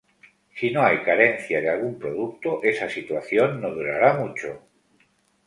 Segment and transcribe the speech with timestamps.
[0.55, 4.63] Si no hay carencia de algún producto, esa situación no durará mucho.